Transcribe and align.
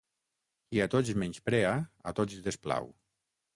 Qui 0.69 0.81
a 0.85 0.87
tots 0.93 1.11
menysprea, 1.25 1.75
a 2.13 2.17
tots 2.23 2.43
desplau. 2.51 2.93